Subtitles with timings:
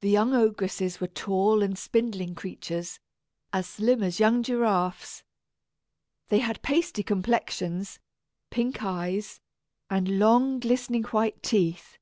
[0.00, 3.00] The young ogresses were tall and spindling creatures,
[3.52, 5.24] as slim as young giraffes.
[6.28, 7.98] They had pasty complexions,
[8.50, 9.40] pink eyes,
[9.90, 11.98] and long glistening white teeth.